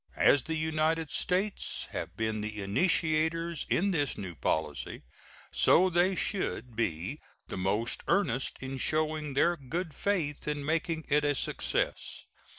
[0.17, 5.03] As the United States have been the initiators in this new policy,
[5.51, 11.23] so they should be the most earnest in showing their good faith in making it
[11.23, 12.23] a success.